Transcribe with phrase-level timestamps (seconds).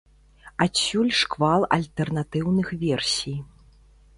[0.65, 3.37] Адсюль шквал альтэрнатыўных версій.